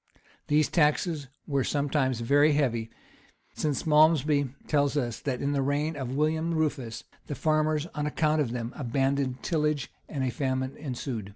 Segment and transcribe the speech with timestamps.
[0.47, 2.89] These taxes were sometimes very heavy;
[3.53, 8.41] since Malmsbury tells us that, in the reign of William Rufus, the farmers, on account
[8.41, 11.29] of them, abandoned tillage, and a famine ensued.